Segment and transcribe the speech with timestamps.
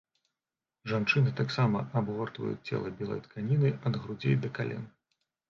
[0.91, 4.83] Жанчыны таксама абгортваюць цела белай тканінай ад грудзей да кален.